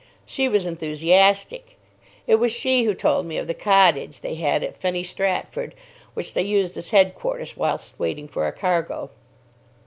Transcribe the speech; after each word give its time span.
She 0.25 0.47
was 0.47 0.65
enthusiastic. 0.65 1.77
It 2.25 2.37
was 2.37 2.51
she 2.51 2.85
who 2.85 2.95
told 2.95 3.27
me 3.27 3.37
of 3.37 3.45
the 3.45 3.53
cottage 3.53 4.21
they 4.21 4.33
had 4.33 4.63
at 4.63 4.75
Fenny 4.77 5.03
Stratford, 5.03 5.75
which 6.15 6.33
they 6.33 6.41
used 6.41 6.75
as 6.75 6.89
headquarters 6.89 7.55
whilst 7.55 7.99
waiting 7.99 8.27
for 8.27 8.47
a 8.47 8.51
cargo. 8.51 9.11